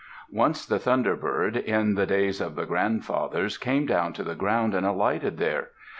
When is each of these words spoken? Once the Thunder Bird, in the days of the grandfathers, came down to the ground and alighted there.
Once 0.31 0.65
the 0.65 0.79
Thunder 0.79 1.15
Bird, 1.15 1.55
in 1.55 1.93
the 1.93 2.07
days 2.07 2.41
of 2.41 2.55
the 2.55 2.65
grandfathers, 2.65 3.59
came 3.59 3.85
down 3.85 4.13
to 4.13 4.23
the 4.23 4.33
ground 4.33 4.73
and 4.73 4.83
alighted 4.83 5.37
there. 5.37 5.69